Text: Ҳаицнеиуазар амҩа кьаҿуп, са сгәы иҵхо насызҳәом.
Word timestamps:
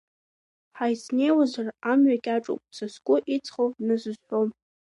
Ҳаицнеиуазар 0.77 1.67
амҩа 1.91 2.23
кьаҿуп, 2.23 2.61
са 2.75 2.85
сгәы 2.93 3.17
иҵхо 3.35 3.65
насызҳәом. 3.85 4.49